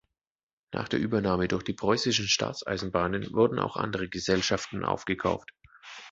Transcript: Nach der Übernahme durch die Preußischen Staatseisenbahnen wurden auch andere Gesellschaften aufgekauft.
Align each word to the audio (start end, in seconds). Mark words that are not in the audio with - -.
Nach 0.73 0.87
der 0.89 0.97
Übernahme 0.99 1.47
durch 1.47 1.61
die 1.61 1.75
Preußischen 1.75 2.27
Staatseisenbahnen 2.27 3.33
wurden 3.35 3.59
auch 3.59 3.77
andere 3.77 4.09
Gesellschaften 4.09 4.83
aufgekauft. 4.83 5.53